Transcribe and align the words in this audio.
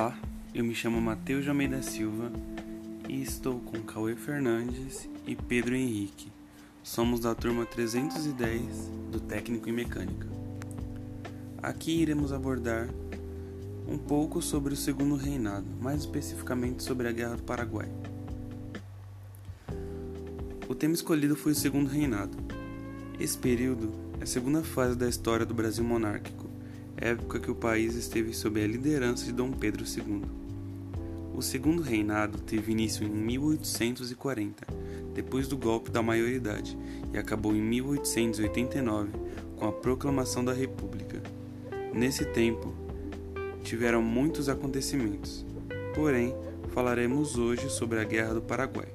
Olá, 0.00 0.18
eu 0.54 0.64
me 0.64 0.74
chamo 0.74 0.98
Matheus 0.98 1.44
de 1.44 1.50
Almeida 1.50 1.82
Silva 1.82 2.32
e 3.06 3.20
estou 3.20 3.60
com 3.60 3.82
Cauê 3.82 4.16
Fernandes 4.16 5.06
e 5.26 5.36
Pedro 5.36 5.74
Henrique. 5.74 6.32
Somos 6.82 7.20
da 7.20 7.34
turma 7.34 7.66
310 7.66 8.90
do 9.12 9.20
Técnico 9.20 9.68
em 9.68 9.72
Mecânica. 9.72 10.26
Aqui 11.62 12.00
iremos 12.00 12.32
abordar 12.32 12.88
um 13.86 13.98
pouco 13.98 14.40
sobre 14.40 14.72
o 14.72 14.76
Segundo 14.76 15.16
Reinado, 15.16 15.66
mais 15.82 16.00
especificamente 16.00 16.82
sobre 16.82 17.06
a 17.06 17.12
Guerra 17.12 17.36
do 17.36 17.42
Paraguai. 17.42 17.90
O 20.66 20.74
tema 20.74 20.94
escolhido 20.94 21.36
foi 21.36 21.52
o 21.52 21.54
Segundo 21.54 21.88
Reinado. 21.90 22.38
Esse 23.18 23.36
período 23.36 23.92
é 24.18 24.22
a 24.22 24.26
segunda 24.26 24.62
fase 24.62 24.96
da 24.96 25.06
história 25.06 25.44
do 25.44 25.52
Brasil 25.52 25.84
monárquico 25.84 26.49
época 26.96 27.40
que 27.40 27.50
o 27.50 27.54
país 27.54 27.94
esteve 27.94 28.32
sob 28.32 28.62
a 28.62 28.66
liderança 28.66 29.24
de 29.24 29.32
Dom 29.32 29.52
Pedro 29.52 29.84
II. 29.84 30.22
O 31.34 31.42
segundo 31.42 31.82
reinado 31.82 32.38
teve 32.38 32.72
início 32.72 33.06
em 33.06 33.10
1840, 33.10 34.66
depois 35.14 35.48
do 35.48 35.56
golpe 35.56 35.90
da 35.90 36.02
maioridade, 36.02 36.76
e 37.12 37.18
acabou 37.18 37.54
em 37.54 37.62
1889 37.62 39.10
com 39.56 39.66
a 39.66 39.72
proclamação 39.72 40.44
da 40.44 40.52
República. 40.52 41.22
Nesse 41.94 42.24
tempo, 42.26 42.74
tiveram 43.62 44.02
muitos 44.02 44.48
acontecimentos, 44.48 45.46
porém, 45.94 46.34
falaremos 46.74 47.38
hoje 47.38 47.70
sobre 47.70 48.00
a 48.00 48.04
Guerra 48.04 48.34
do 48.34 48.42
Paraguai. 48.42 48.88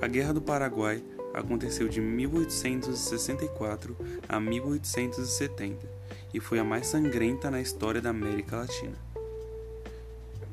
A 0.00 0.06
Guerra 0.06 0.34
do 0.34 0.42
Paraguai 0.42 1.02
aconteceu 1.34 1.88
de 1.88 2.00
1864 2.00 3.96
a 4.28 4.38
1870 4.38 5.95
e 6.32 6.40
foi 6.40 6.58
a 6.58 6.64
mais 6.64 6.86
sangrenta 6.86 7.50
na 7.50 7.60
história 7.60 8.00
da 8.00 8.10
América 8.10 8.56
Latina. 8.56 8.96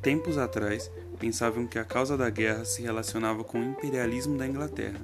Tempos 0.02 0.38
atrás, 0.38 0.92
pensavam 1.20 1.66
que 1.66 1.80
a 1.80 1.86
causa 1.86 2.18
da 2.18 2.30
guerra 2.30 2.66
se 2.66 2.82
relacionava 2.82 3.44
com 3.44 3.60
o 3.60 3.64
imperialismo 3.64 4.38
da 4.38 4.46
Inglaterra, 4.46 5.00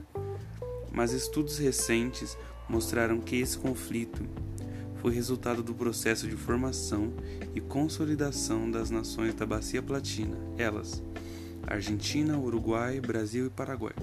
mas 0.92 1.14
estudos 1.14 1.58
recentes 1.58 2.38
mostraram 2.68 3.20
que 3.20 3.40
esse 3.40 3.58
conflito 3.58 4.22
foi 5.02 5.14
resultado 5.14 5.64
do 5.64 5.74
processo 5.74 6.28
de 6.28 6.36
formação 6.36 7.14
e 7.56 7.62
consolidação 7.62 8.70
das 8.70 8.90
nações 8.90 9.34
da 9.34 9.46
Bacia 9.46 9.82
Platina, 9.82 10.38
elas, 10.58 11.02
Argentina, 11.66 12.38
Uruguai, 12.38 13.00
Brasil 13.00 13.46
e 13.46 13.50
Paraguai. 13.50 13.96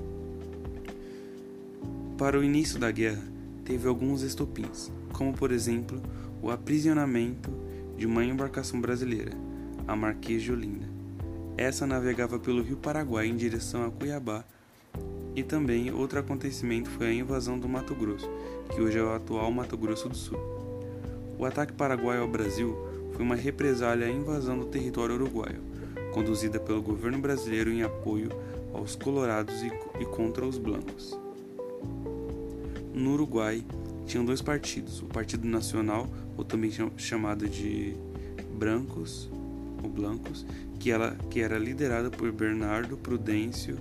Para 2.16 2.38
o 2.38 2.42
início 2.44 2.78
da 2.78 2.90
guerra, 2.90 3.22
teve 3.66 3.88
alguns 3.88 4.22
estopins, 4.22 4.92
como 5.12 5.34
por 5.34 5.50
exemplo 5.50 6.00
o 6.40 6.50
aprisionamento 6.50 7.50
de 7.98 8.06
uma 8.06 8.24
embarcação 8.24 8.80
brasileira, 8.80 9.32
a 9.88 9.96
Marquês 9.96 10.42
de 10.42 10.52
Olinda. 10.52 10.86
Essa 11.56 11.86
navegava 11.86 12.38
pelo 12.38 12.62
rio 12.62 12.76
Paraguai 12.76 13.26
em 13.26 13.36
direção 13.36 13.84
a 13.84 13.90
Cuiabá. 13.90 14.44
E 15.34 15.42
também 15.42 15.92
outro 15.92 16.18
acontecimento 16.18 16.88
foi 16.90 17.08
a 17.08 17.12
invasão 17.12 17.58
do 17.58 17.68
Mato 17.68 17.94
Grosso, 17.94 18.30
que 18.72 18.80
hoje 18.80 18.98
é 18.98 19.02
o 19.02 19.12
atual 19.12 19.50
Mato 19.50 19.76
Grosso 19.76 20.08
do 20.08 20.16
Sul. 20.16 20.38
O 21.38 21.44
ataque 21.44 21.72
paraguaio 21.72 22.22
ao 22.22 22.28
Brasil 22.28 22.74
foi 23.12 23.22
uma 23.22 23.34
represália 23.34 24.06
à 24.06 24.10
invasão 24.10 24.58
do 24.58 24.66
território 24.66 25.16
uruguaio, 25.16 25.60
conduzida 26.14 26.58
pelo 26.58 26.80
governo 26.80 27.18
brasileiro 27.18 27.70
em 27.70 27.82
apoio 27.82 28.30
aos 28.72 28.96
colorados 28.96 29.62
e 29.62 30.04
contra 30.06 30.46
os 30.46 30.56
blancos. 30.56 31.25
No 32.96 33.12
Uruguai, 33.12 33.62
tinham 34.06 34.24
dois 34.24 34.40
partidos, 34.40 35.02
o 35.02 35.04
Partido 35.04 35.46
Nacional, 35.46 36.08
ou 36.34 36.42
também 36.42 36.70
chamado 36.96 37.46
de 37.46 37.94
Brancos, 38.58 39.28
ou 39.82 39.90
Blancos, 39.90 40.46
que, 40.80 40.90
ela, 40.90 41.14
que 41.28 41.42
era 41.42 41.58
liderado 41.58 42.10
por 42.10 42.32
Bernardo 42.32 42.96
Prudêncio 42.96 43.78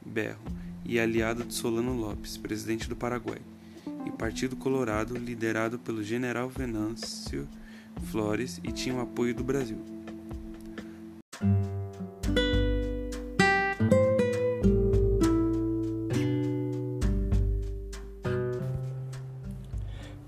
Berro 0.00 0.40
e 0.82 0.98
aliado 0.98 1.44
de 1.44 1.52
Solano 1.52 1.92
Lopes, 1.92 2.38
presidente 2.38 2.88
do 2.88 2.96
Paraguai, 2.96 3.42
e 4.06 4.10
Partido 4.12 4.56
Colorado, 4.56 5.18
liderado 5.18 5.78
pelo 5.78 6.02
general 6.02 6.48
Venâncio 6.48 7.46
Flores 8.10 8.58
e 8.64 8.72
tinha 8.72 8.94
o 8.94 9.00
apoio 9.02 9.34
do 9.34 9.44
Brasil. 9.44 9.97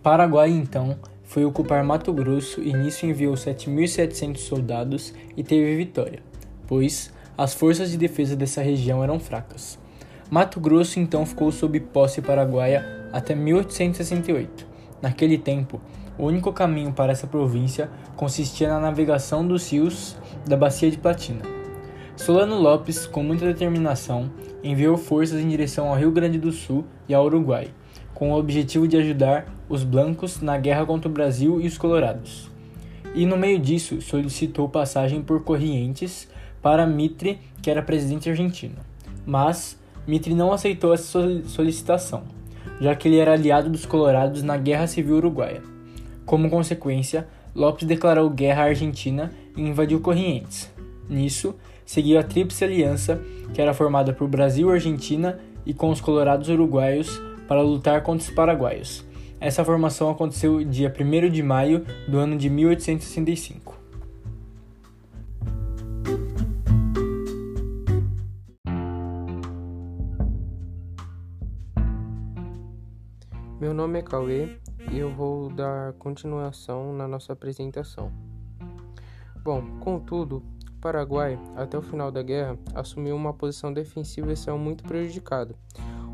Paraguai, 0.02 0.48
então, 0.48 0.96
foi 1.24 1.44
ocupar 1.44 1.84
Mato 1.84 2.10
Grosso 2.10 2.62
e 2.62 2.72
nisso 2.72 3.04
enviou 3.04 3.34
7.700 3.34 4.38
soldados 4.38 5.12
e 5.36 5.44
teve 5.44 5.76
vitória, 5.76 6.20
pois 6.66 7.12
as 7.36 7.52
forças 7.52 7.90
de 7.90 7.98
defesa 7.98 8.34
dessa 8.34 8.62
região 8.62 9.04
eram 9.04 9.20
fracas. 9.20 9.78
Mato 10.30 10.58
Grosso 10.58 10.98
então 10.98 11.26
ficou 11.26 11.52
sob 11.52 11.78
posse 11.80 12.22
paraguaia 12.22 13.10
até 13.12 13.34
1868. 13.34 14.66
Naquele 15.02 15.36
tempo, 15.36 15.78
o 16.16 16.24
único 16.24 16.50
caminho 16.50 16.92
para 16.92 17.12
essa 17.12 17.26
província 17.26 17.90
consistia 18.16 18.70
na 18.70 18.80
navegação 18.80 19.46
dos 19.46 19.70
rios 19.70 20.16
da 20.46 20.56
Bacia 20.56 20.90
de 20.90 20.96
Platina. 20.96 21.42
Solano 22.16 22.58
Lopes, 22.58 23.06
com 23.06 23.22
muita 23.22 23.44
determinação, 23.44 24.30
enviou 24.64 24.96
forças 24.96 25.40
em 25.40 25.48
direção 25.48 25.88
ao 25.88 25.96
Rio 25.96 26.10
Grande 26.10 26.38
do 26.38 26.52
Sul 26.52 26.86
e 27.06 27.12
ao 27.12 27.26
Uruguai, 27.26 27.68
com 28.14 28.32
o 28.32 28.38
objetivo 28.38 28.86
de 28.86 28.96
ajudar 28.96 29.46
os 29.68 29.84
blancos 29.84 30.40
na 30.40 30.58
guerra 30.58 30.84
contra 30.84 31.08
o 31.08 31.12
Brasil 31.12 31.60
e 31.60 31.66
os 31.66 31.78
colorados. 31.78 32.50
E 33.14 33.26
no 33.26 33.36
meio 33.36 33.58
disso, 33.58 34.00
solicitou 34.00 34.68
passagem 34.68 35.22
por 35.22 35.42
Corrientes 35.42 36.28
para 36.62 36.86
Mitre, 36.86 37.38
que 37.62 37.70
era 37.70 37.82
presidente 37.82 38.28
argentino. 38.28 38.76
Mas 39.26 39.78
Mitre 40.06 40.34
não 40.34 40.52
aceitou 40.52 40.92
essa 40.92 41.42
solicitação, 41.46 42.22
já 42.80 42.94
que 42.94 43.08
ele 43.08 43.18
era 43.18 43.32
aliado 43.32 43.70
dos 43.70 43.86
colorados 43.86 44.42
na 44.42 44.56
Guerra 44.56 44.86
Civil 44.86 45.16
Uruguaia. 45.16 45.62
Como 46.24 46.50
consequência, 46.50 47.26
Lopes 47.54 47.86
declarou 47.86 48.30
guerra 48.30 48.62
à 48.62 48.66
Argentina 48.66 49.32
e 49.56 49.60
invadiu 49.60 50.00
Corrientes. 50.00 50.70
Nisso, 51.08 51.54
seguiu 51.84 52.18
a 52.18 52.22
Tríplice 52.22 52.64
Aliança, 52.64 53.20
que 53.52 53.60
era 53.60 53.74
formada 53.74 54.12
por 54.12 54.28
Brasil, 54.28 54.70
Argentina 54.70 55.38
e 55.66 55.74
com 55.74 55.90
os 55.90 56.00
colorados 56.00 56.48
uruguaios 56.48 57.20
para 57.50 57.62
lutar 57.62 58.00
contra 58.04 58.28
os 58.28 58.30
paraguaios. 58.32 59.04
Essa 59.40 59.64
formação 59.64 60.08
aconteceu 60.08 60.62
dia 60.62 60.88
1 60.88 61.30
de 61.30 61.42
maio 61.42 61.84
do 62.06 62.16
ano 62.16 62.38
de 62.38 62.48
1865. 62.48 63.76
Meu 73.60 73.74
nome 73.74 73.98
é 73.98 74.02
Cauê 74.02 74.56
e 74.92 74.98
eu 74.98 75.12
vou 75.12 75.50
dar 75.50 75.92
continuação 75.94 76.92
na 76.92 77.08
nossa 77.08 77.32
apresentação. 77.32 78.12
Bom, 79.42 79.60
contudo, 79.80 80.40
o 80.68 80.80
Paraguai, 80.80 81.36
até 81.56 81.76
o 81.76 81.82
final 81.82 82.12
da 82.12 82.22
guerra, 82.22 82.56
assumiu 82.76 83.16
uma 83.16 83.34
posição 83.34 83.72
defensiva 83.72 84.32
e 84.32 84.36
saiu 84.36 84.56
muito 84.56 84.84
prejudicado 84.84 85.56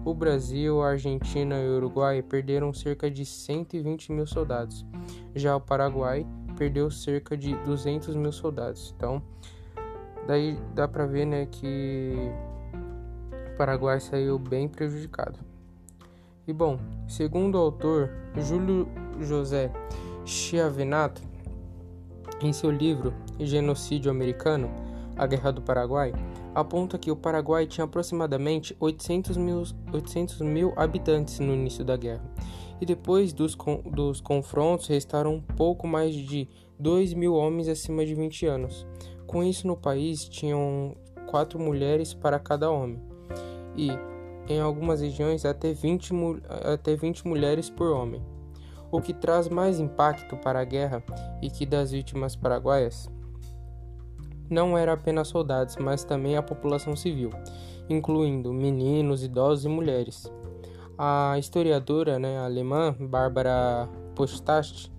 o 0.06 0.14
Brasil, 0.14 0.80
a 0.82 0.90
Argentina 0.90 1.56
e 1.60 1.68
o 1.68 1.78
Uruguai 1.78 2.22
perderam 2.22 2.72
cerca 2.72 3.10
de 3.10 3.26
120 3.26 4.12
mil 4.12 4.24
soldados. 4.24 4.86
Já 5.34 5.56
o 5.56 5.60
Paraguai 5.60 6.24
perdeu 6.56 6.88
cerca 6.92 7.36
de 7.36 7.56
200 7.64 8.14
mil 8.14 8.30
soldados. 8.30 8.94
Então, 8.96 9.20
daí 10.24 10.56
dá 10.76 10.86
para 10.86 11.06
ver, 11.06 11.26
né, 11.26 11.46
que 11.46 12.14
o 13.52 13.56
Paraguai 13.56 13.98
saiu 13.98 14.38
bem 14.38 14.68
prejudicado. 14.68 15.40
E 16.46 16.52
bom, 16.52 16.78
segundo 17.08 17.56
o 17.56 17.58
autor 17.58 18.08
Júlio 18.36 18.86
José 19.20 19.72
Chiavenato, 20.24 21.20
em 22.40 22.52
seu 22.52 22.70
livro 22.70 23.12
Genocídio 23.40 24.08
Americano, 24.08 24.70
A 25.16 25.26
Guerra 25.26 25.50
do 25.50 25.62
Paraguai, 25.62 26.12
aponta 26.56 26.96
que 26.96 27.10
o 27.10 27.16
Paraguai 27.16 27.66
tinha 27.66 27.84
aproximadamente 27.84 28.74
800 28.80 29.36
mil, 29.36 29.62
800 29.92 30.40
mil 30.40 30.72
habitantes 30.74 31.38
no 31.38 31.52
início 31.52 31.84
da 31.84 31.98
guerra, 31.98 32.24
e 32.80 32.86
depois 32.86 33.34
dos, 33.34 33.54
dos 33.92 34.22
confrontos 34.22 34.86
restaram 34.86 35.42
pouco 35.54 35.86
mais 35.86 36.14
de 36.14 36.48
2 36.78 37.12
mil 37.12 37.34
homens 37.34 37.68
acima 37.68 38.06
de 38.06 38.14
20 38.14 38.46
anos. 38.46 38.86
Com 39.26 39.44
isso, 39.44 39.66
no 39.66 39.76
país 39.76 40.26
tinham 40.26 40.96
quatro 41.26 41.58
mulheres 41.58 42.14
para 42.14 42.38
cada 42.38 42.70
homem, 42.70 42.98
e 43.76 43.90
em 44.48 44.58
algumas 44.58 45.02
regiões 45.02 45.44
até 45.44 45.74
20, 45.74 46.10
até 46.72 46.96
20 46.96 47.28
mulheres 47.28 47.68
por 47.68 47.88
homem. 47.88 48.22
O 48.90 49.02
que 49.02 49.12
traz 49.12 49.46
mais 49.46 49.78
impacto 49.78 50.38
para 50.38 50.60
a 50.60 50.64
guerra 50.64 51.02
e 51.42 51.50
que 51.50 51.66
das 51.66 51.90
vítimas 51.90 52.34
paraguaias 52.34 53.10
não 54.48 54.76
era 54.76 54.92
apenas 54.92 55.28
soldados, 55.28 55.76
mas 55.76 56.04
também 56.04 56.36
a 56.36 56.42
população 56.42 56.96
civil, 56.96 57.30
incluindo 57.88 58.52
meninos, 58.52 59.22
idosos 59.22 59.64
e 59.64 59.68
mulheres. 59.68 60.30
A 60.98 61.36
historiadora 61.38 62.18
né, 62.18 62.38
alemã 62.38 62.94
Barbara 62.98 63.88
Postast 64.14 64.90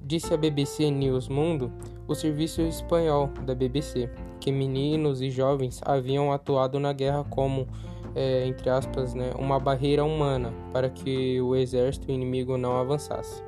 disse 0.00 0.34
a 0.34 0.36
BBC 0.36 0.90
News 0.90 1.28
Mundo 1.28 1.72
o 2.06 2.14
serviço 2.14 2.60
espanhol 2.60 3.28
da 3.46 3.54
BBC 3.54 4.10
que 4.42 4.50
meninos 4.50 5.22
e 5.22 5.30
jovens 5.30 5.80
haviam 5.84 6.32
atuado 6.32 6.80
na 6.80 6.92
guerra 6.92 7.24
como, 7.30 7.66
é, 8.14 8.44
entre 8.46 8.68
aspas, 8.68 9.14
né, 9.14 9.30
uma 9.38 9.60
barreira 9.60 10.04
humana 10.04 10.52
para 10.72 10.90
que 10.90 11.40
o 11.40 11.54
exército 11.54 12.10
inimigo 12.10 12.58
não 12.58 12.76
avançasse. 12.76 13.42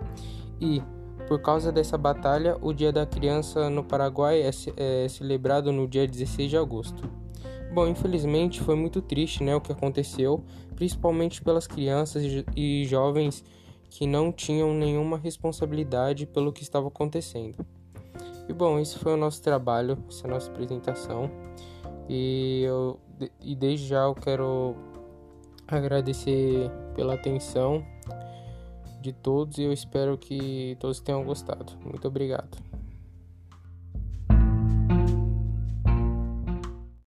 E, 0.60 0.80
por 1.26 1.40
causa 1.40 1.72
dessa 1.72 1.96
batalha, 1.96 2.56
o 2.60 2.72
Dia 2.72 2.92
da 2.92 3.06
Criança 3.06 3.70
no 3.70 3.82
Paraguai 3.82 4.42
é, 4.42 4.50
é 4.76 5.08
celebrado 5.08 5.72
no 5.72 5.88
dia 5.88 6.06
16 6.06 6.50
de 6.50 6.56
agosto. 6.56 7.02
Bom, 7.72 7.88
infelizmente 7.88 8.60
foi 8.60 8.76
muito 8.76 9.02
triste 9.02 9.42
né, 9.42 9.56
o 9.56 9.60
que 9.60 9.72
aconteceu, 9.72 10.44
principalmente 10.76 11.42
pelas 11.42 11.66
crianças 11.66 12.22
e 12.54 12.84
jovens 12.84 13.42
que 13.90 14.06
não 14.06 14.30
tinham 14.30 14.74
nenhuma 14.74 15.16
responsabilidade 15.16 16.26
pelo 16.26 16.52
que 16.52 16.62
estava 16.62 16.88
acontecendo. 16.88 17.64
E 18.48 18.52
bom, 18.52 18.78
esse 18.78 18.98
foi 18.98 19.14
o 19.14 19.16
nosso 19.16 19.42
trabalho, 19.42 19.98
essa 20.08 20.26
é 20.26 20.30
a 20.30 20.34
nossa 20.34 20.50
apresentação. 20.50 21.30
E, 22.08 22.62
eu, 22.64 23.00
e 23.40 23.56
desde 23.56 23.86
já 23.86 24.02
eu 24.02 24.14
quero 24.14 24.76
agradecer 25.66 26.70
pela 26.94 27.14
atenção 27.14 27.84
de 29.04 29.12
todos 29.12 29.58
e 29.58 29.62
eu 29.62 29.72
espero 29.72 30.16
que 30.16 30.76
todos 30.80 30.98
tenham 30.98 31.22
gostado. 31.24 31.74
Muito 31.84 32.08
obrigado. 32.08 32.56